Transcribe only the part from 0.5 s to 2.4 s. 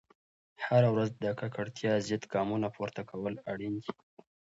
هره ورځ د ککړتیا ضد